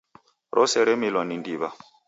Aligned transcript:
Rose 0.55 0.79
remilwa 0.87 1.21
ni 1.25 1.35
ndiw'a. 1.39 1.69